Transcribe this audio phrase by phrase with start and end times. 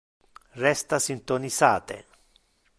[0.65, 1.97] Resta syntonisate!